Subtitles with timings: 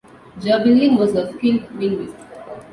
[0.39, 2.15] Gerbillion was a skilled linguist.